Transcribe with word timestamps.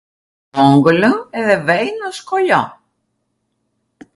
...ongwlw 0.63 1.13
edhe 1.41 1.57
vej 1.67 1.87
nw 1.99 2.11
skoljo. 2.21 2.61